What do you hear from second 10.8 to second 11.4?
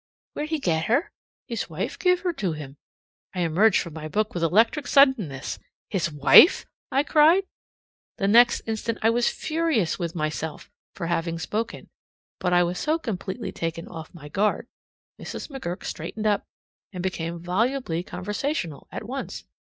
for having